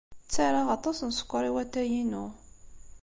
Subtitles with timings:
[0.25, 2.25] Ttarraɣ aṭas n sskeṛ i watay-inu.